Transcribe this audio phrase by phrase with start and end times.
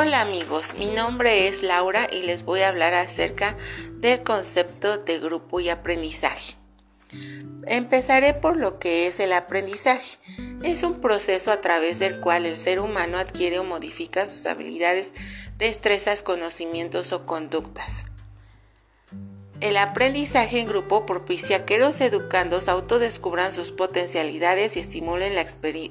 [0.00, 3.56] Hola amigos, mi nombre es Laura y les voy a hablar acerca
[3.94, 6.54] del concepto de grupo y aprendizaje.
[7.66, 10.18] Empezaré por lo que es el aprendizaje.
[10.62, 15.14] Es un proceso a través del cual el ser humano adquiere o modifica sus habilidades,
[15.56, 18.04] destrezas, conocimientos o conductas.
[19.60, 25.44] El aprendizaje en grupo propicia que los educandos autodescubran sus potencialidades y estimulen la,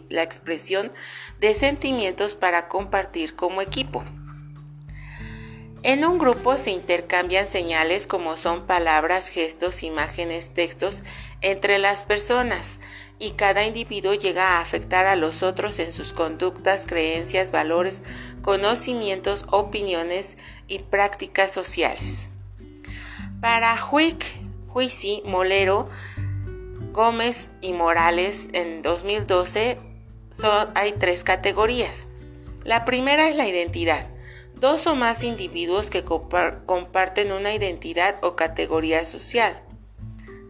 [0.07, 0.93] la, expresión
[1.41, 4.05] de sentimientos para compartir como equipo.
[5.83, 11.03] En un grupo se intercambian señales como son palabras, gestos, imágenes, textos
[11.41, 12.79] entre las personas
[13.19, 18.01] y cada individuo llega a afectar a los otros en sus conductas, creencias, valores,
[18.41, 20.37] conocimientos, opiniones
[20.69, 22.29] y prácticas sociales.
[23.41, 24.25] Para Huic,
[24.67, 25.89] Juicy, Molero,
[26.91, 29.77] Gómez y Morales en 2012
[30.73, 32.07] hay tres categorías.
[32.63, 34.07] La primera es la identidad.
[34.55, 39.61] Dos o más individuos que comparten una identidad o categoría social.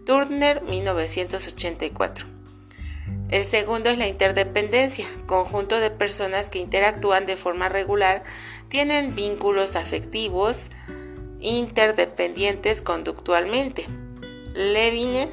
[0.05, 2.25] Turner, 1984.
[3.29, 8.23] El segundo es la interdependencia, conjunto de personas que interactúan de forma regular,
[8.69, 10.69] tienen vínculos afectivos,
[11.47, 13.87] interdependientes conductualmente.
[14.53, 15.29] Levine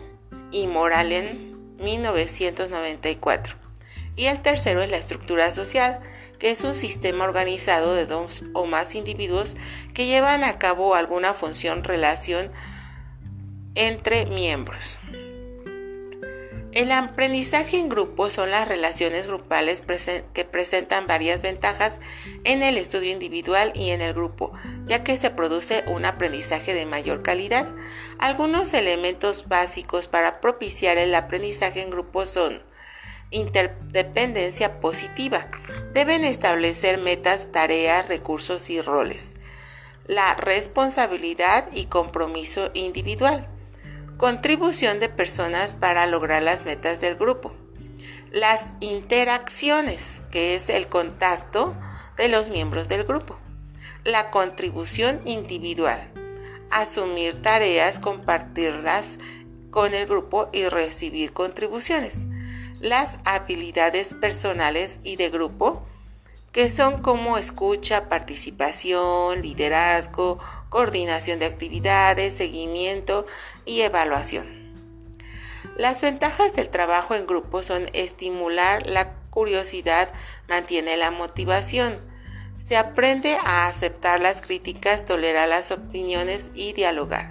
[0.50, 3.56] y Moralen, 1994.
[4.16, 6.00] Y el tercero es la estructura social,
[6.38, 9.56] que es un sistema organizado de dos o más individuos
[9.92, 12.52] que llevan a cabo alguna función, relación
[13.74, 14.98] entre miembros.
[16.74, 19.84] El aprendizaje en grupo son las relaciones grupales
[20.32, 22.00] que presentan varias ventajas
[22.42, 24.52] en el estudio individual y en el grupo,
[24.84, 27.72] ya que se produce un aprendizaje de mayor calidad.
[28.18, 32.60] Algunos elementos básicos para propiciar el aprendizaje en grupo son
[33.30, 35.46] interdependencia positiva.
[35.92, 39.36] Deben establecer metas, tareas, recursos y roles.
[40.08, 43.48] La responsabilidad y compromiso individual
[44.24, 47.52] Contribución de personas para lograr las metas del grupo.
[48.30, 51.74] Las interacciones, que es el contacto
[52.16, 53.36] de los miembros del grupo.
[54.02, 56.08] La contribución individual.
[56.70, 59.18] Asumir tareas, compartirlas
[59.70, 62.20] con el grupo y recibir contribuciones.
[62.80, 65.84] Las habilidades personales y de grupo,
[66.50, 70.38] que son como escucha, participación, liderazgo,
[70.74, 73.26] coordinación de actividades, seguimiento
[73.64, 74.74] y evaluación.
[75.76, 80.08] Las ventajas del trabajo en grupo son estimular la curiosidad,
[80.48, 82.00] mantiene la motivación,
[82.66, 87.30] se aprende a aceptar las críticas, tolerar las opiniones y dialogar.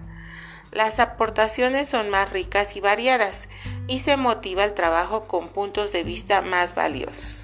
[0.72, 3.50] Las aportaciones son más ricas y variadas
[3.88, 7.44] y se motiva el trabajo con puntos de vista más valiosos.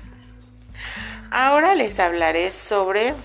[1.30, 3.16] Ahora les hablaré sobre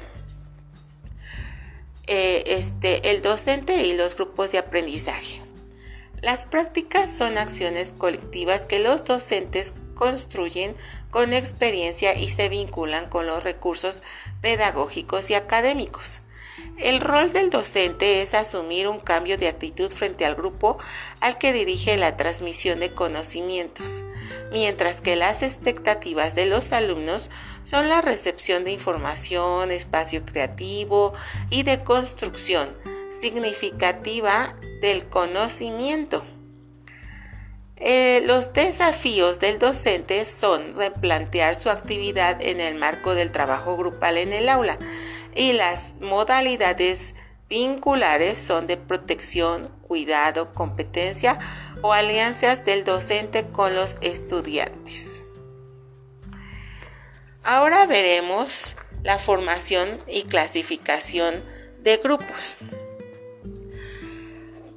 [2.06, 5.42] eh, este, el docente y los grupos de aprendizaje.
[6.20, 10.76] Las prácticas son acciones colectivas que los docentes construyen
[11.10, 14.02] con experiencia y se vinculan con los recursos
[14.40, 16.20] pedagógicos y académicos.
[16.78, 20.78] El rol del docente es asumir un cambio de actitud frente al grupo
[21.20, 24.02] al que dirige la transmisión de conocimientos,
[24.50, 27.30] mientras que las expectativas de los alumnos
[27.64, 31.14] son la recepción de información, espacio creativo
[31.48, 32.70] y de construcción
[33.20, 36.26] significativa del conocimiento.
[37.76, 44.16] Eh, los desafíos del docente son replantear su actividad en el marco del trabajo grupal
[44.16, 44.78] en el aula
[45.34, 47.14] y las modalidades
[47.48, 51.38] vinculares son de protección, cuidado, competencia
[51.82, 55.22] o alianzas del docente con los estudiantes.
[57.42, 61.44] Ahora veremos la formación y clasificación
[61.82, 62.56] de grupos.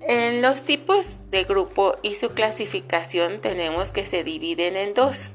[0.02, 5.32] En los tipos de grupo y su clasificación tenemos que se dividen en dos,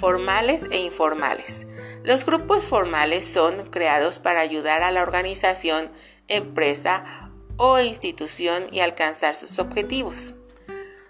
[0.00, 1.66] formales e informales.
[2.02, 5.92] Los grupos formales son creados para ayudar a la organización,
[6.26, 10.34] empresa o institución y alcanzar sus objetivos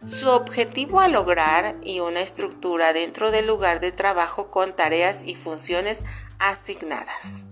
[0.06, 5.34] su objetivo a lograr y una estructura dentro del lugar de trabajo con tareas y
[5.34, 6.02] funciones
[6.38, 7.44] asignadas.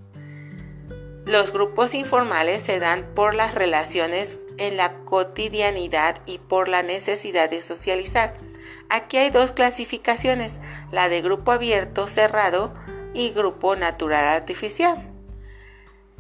[1.26, 7.50] Los grupos informales se dan por las relaciones en la cotidianidad y por la necesidad
[7.50, 8.35] de socializar.
[8.88, 10.58] Aquí hay dos clasificaciones,
[10.90, 12.74] la de grupo abierto cerrado
[13.14, 15.12] y grupo natural artificial.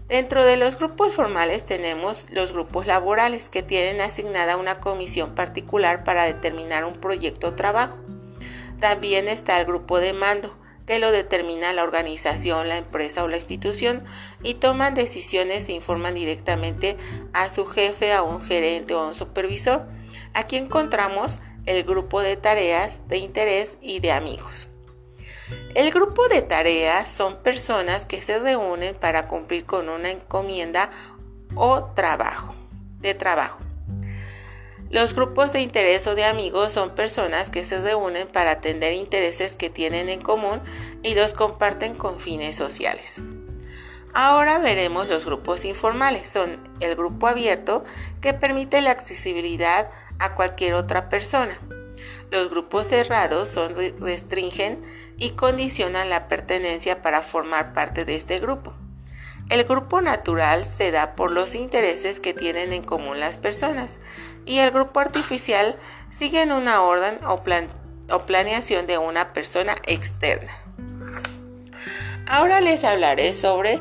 [0.08, 6.02] Dentro de los grupos formales tenemos los grupos laborales que tienen asignada una comisión particular
[6.02, 7.98] para determinar un proyecto o trabajo.
[8.80, 10.56] También está el grupo de mando
[10.86, 14.04] que lo determina la organización, la empresa o la institución
[14.42, 16.96] y toman decisiones e informan directamente
[17.34, 19.86] a su jefe, a un gerente o a un supervisor.
[20.32, 24.70] Aquí encontramos el grupo de tareas, de interés y de amigos.
[25.74, 30.90] El grupo de tareas son personas que se reúnen para cumplir con una encomienda
[31.54, 32.54] o trabajo,
[33.00, 33.58] de trabajo.
[34.88, 39.54] Los grupos de interés o de amigos son personas que se reúnen para atender intereses
[39.54, 40.62] que tienen en común
[41.02, 43.20] y los comparten con fines sociales.
[44.14, 46.30] Ahora veremos los grupos informales.
[46.30, 47.84] Son el grupo abierto
[48.22, 51.58] que permite la accesibilidad a cualquier otra persona.
[52.30, 54.82] Los grupos cerrados son restringen
[55.16, 58.74] y condicionan la pertenencia para formar parte de este grupo.
[59.48, 63.98] El grupo natural se da por los intereses que tienen en común las personas
[64.44, 65.76] y el grupo artificial
[66.12, 67.42] sigue en una orden o,
[68.14, 70.52] o planeación de una persona externa.
[72.26, 73.80] Ahora les hablaré sobre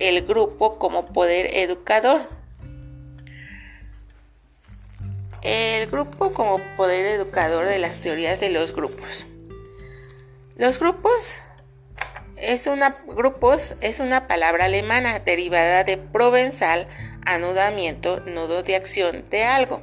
[0.00, 2.37] el grupo como poder educador.
[5.50, 9.26] El grupo como poder educador de las teorías de los grupos.
[10.56, 11.38] Los grupos
[12.36, 16.86] es una, grupos es una palabra alemana derivada de provenzal,
[17.24, 19.80] anudamiento, nudo de acción de algo.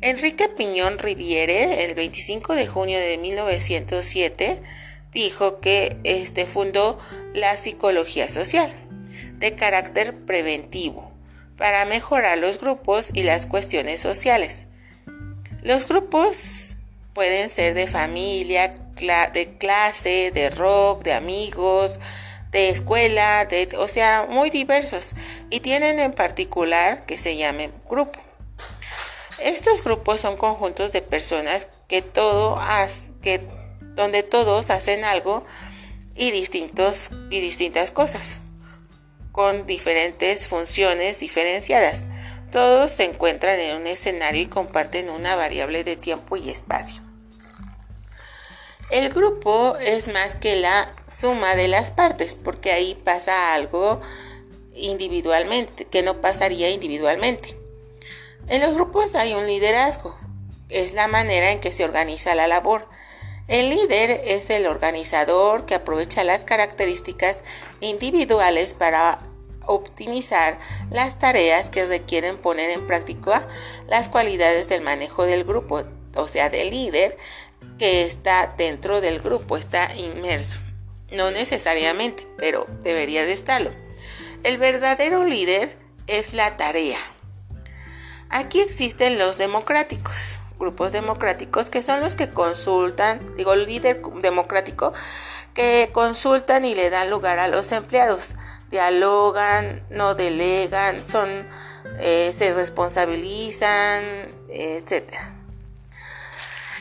[0.00, 4.62] Enrique Piñón Riviere, el 25 de junio de 1907,
[5.12, 6.98] dijo que este fundó
[7.34, 8.72] la psicología social
[9.34, 11.12] de carácter preventivo
[11.58, 14.68] para mejorar los grupos y las cuestiones sociales.
[15.62, 16.76] Los grupos
[17.12, 18.74] pueden ser de familia,
[19.32, 21.98] de clase, de rock, de amigos,
[22.50, 25.14] de escuela, de, o sea, muy diversos
[25.50, 28.18] y tienen en particular que se llamen grupo.
[29.38, 32.60] Estos grupos son conjuntos de personas que todo
[33.22, 33.40] que,
[33.94, 35.46] donde todos hacen algo
[36.14, 38.40] y, distintos, y distintas cosas,
[39.32, 42.02] con diferentes funciones diferenciadas.
[42.50, 47.00] Todos se encuentran en un escenario y comparten una variable de tiempo y espacio.
[48.90, 54.00] El grupo es más que la suma de las partes, porque ahí pasa algo
[54.74, 57.56] individualmente, que no pasaría individualmente.
[58.48, 60.18] En los grupos hay un liderazgo,
[60.68, 62.88] es la manera en que se organiza la labor.
[63.46, 67.38] El líder es el organizador que aprovecha las características
[67.80, 69.20] individuales para
[69.66, 70.58] optimizar
[70.90, 73.46] las tareas que requieren poner en práctica
[73.88, 75.84] las cualidades del manejo del grupo,
[76.14, 77.16] o sea, del líder
[77.78, 80.60] que está dentro del grupo, está inmerso.
[81.10, 83.72] No necesariamente, pero debería de estarlo.
[84.42, 86.98] El verdadero líder es la tarea.
[88.28, 94.92] Aquí existen los democráticos, grupos democráticos que son los que consultan, digo, el líder democrático,
[95.52, 98.36] que consultan y le dan lugar a los empleados.
[98.70, 101.28] Dialogan, no delegan, son,
[101.98, 104.02] eh, se responsabilizan,
[104.48, 105.34] etcétera.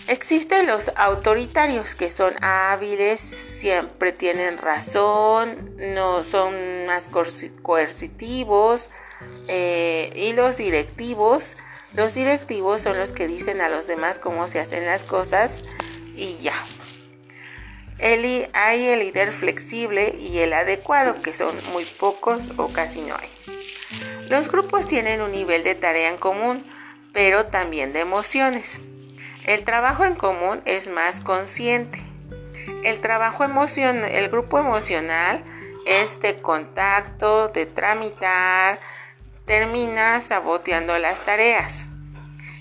[0.07, 6.53] Existen los autoritarios que son hábiles, siempre tienen razón, no son
[6.87, 7.07] más
[7.61, 8.89] coercitivos.
[9.47, 11.57] Eh, y los directivos,
[11.93, 15.63] los directivos son los que dicen a los demás cómo se hacen las cosas
[16.15, 16.55] y ya.
[18.01, 23.29] Hay el líder flexible y el adecuado, que son muy pocos o casi no hay.
[24.29, 26.65] Los grupos tienen un nivel de tarea en común,
[27.13, 28.79] pero también de emociones.
[29.45, 31.99] El trabajo en común es más consciente.
[32.83, 35.43] El trabajo emocional, el grupo emocional
[35.85, 38.79] es de contacto, de tramitar,
[39.45, 41.85] termina saboteando las tareas.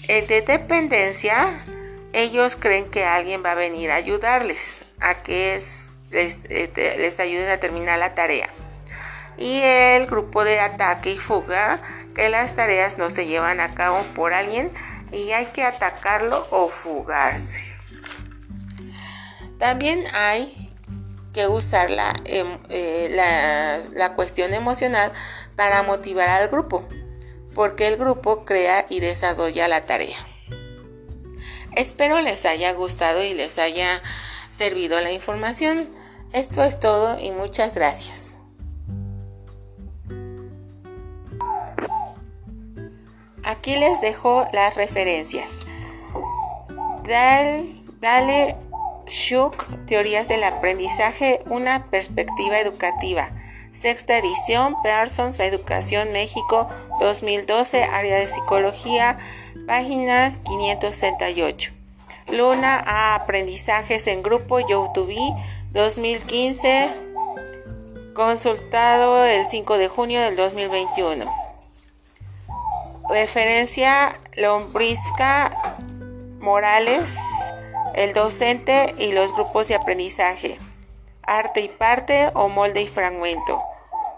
[0.09, 1.63] El de dependencia,
[2.15, 5.61] ellos creen que alguien va a venir a ayudarles, a que
[6.11, 8.49] les, eh, les ayuden a terminar la tarea.
[9.37, 11.81] Y el grupo de ataque y fuga,
[12.15, 14.73] que las tareas no se llevan a cabo por alguien,
[15.13, 17.63] y hay que atacarlo o fugarse.
[19.59, 20.71] También hay
[21.33, 25.13] que usar la, em, eh, la, la cuestión emocional
[25.57, 26.89] para motivar al grupo,
[27.55, 30.19] porque el grupo crea y desarrolla la tarea.
[31.77, 34.03] Espero les haya gustado y les haya
[34.59, 35.89] servido la información.
[36.33, 38.37] Esto es todo y muchas gracias.
[43.45, 45.61] Aquí les dejo las referencias.
[47.05, 48.57] Dale,
[49.07, 53.31] Shuk, Teorías del Aprendizaje, una perspectiva educativa.
[53.73, 56.69] Sexta edición, Parsons Educación México
[57.01, 59.19] 2012, área de psicología,
[59.67, 61.78] páginas 568.
[62.31, 65.35] Luna a aprendizajes en grupo, YouTube,
[65.73, 66.89] 2015,
[68.15, 71.25] consultado el 5 de junio del 2021.
[73.09, 75.79] Referencia Lombrisca
[76.41, 77.15] Morales,
[77.95, 80.59] el docente y los grupos de aprendizaje.
[81.23, 83.63] Arte y parte o molde y fragmento.